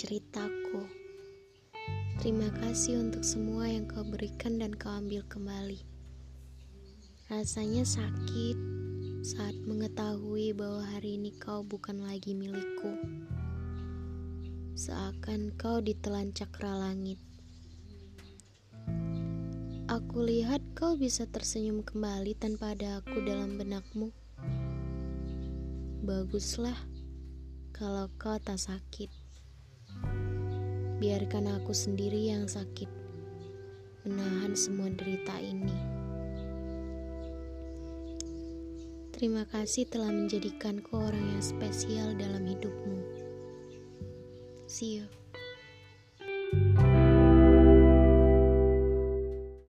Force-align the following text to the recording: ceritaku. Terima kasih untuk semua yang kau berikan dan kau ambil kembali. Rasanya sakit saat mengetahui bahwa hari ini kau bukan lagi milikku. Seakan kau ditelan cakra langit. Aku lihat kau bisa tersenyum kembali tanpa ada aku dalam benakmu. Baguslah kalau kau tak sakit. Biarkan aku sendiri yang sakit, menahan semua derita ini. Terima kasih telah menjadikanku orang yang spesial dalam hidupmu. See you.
ceritaku. 0.00 0.86
Terima 2.22 2.48
kasih 2.56 3.04
untuk 3.04 3.20
semua 3.20 3.68
yang 3.68 3.84
kau 3.84 4.00
berikan 4.00 4.56
dan 4.56 4.72
kau 4.72 4.88
ambil 4.88 5.20
kembali. 5.28 5.82
Rasanya 7.28 7.84
sakit 7.84 8.56
saat 9.20 9.52
mengetahui 9.68 10.56
bahwa 10.56 10.86
hari 10.88 11.20
ini 11.20 11.36
kau 11.36 11.60
bukan 11.60 12.00
lagi 12.00 12.32
milikku. 12.32 12.96
Seakan 14.72 15.52
kau 15.60 15.84
ditelan 15.84 16.32
cakra 16.32 16.70
langit. 16.80 17.20
Aku 19.90 20.22
lihat 20.22 20.62
kau 20.78 20.96
bisa 20.96 21.26
tersenyum 21.28 21.84
kembali 21.84 22.38
tanpa 22.40 22.72
ada 22.72 23.04
aku 23.04 23.20
dalam 23.26 23.58
benakmu. 23.60 24.14
Baguslah 26.06 26.89
kalau 27.80 28.12
kau 28.20 28.36
tak 28.36 28.60
sakit. 28.60 29.08
Biarkan 31.00 31.48
aku 31.48 31.72
sendiri 31.72 32.28
yang 32.28 32.44
sakit, 32.44 32.92
menahan 34.04 34.52
semua 34.52 34.92
derita 34.92 35.40
ini. 35.40 35.72
Terima 39.16 39.48
kasih 39.48 39.88
telah 39.88 40.12
menjadikanku 40.12 40.92
orang 40.92 41.24
yang 41.24 41.40
spesial 41.40 42.12
dalam 42.20 42.44
hidupmu. 42.44 43.00
See 44.68 45.00
you. 45.00 45.19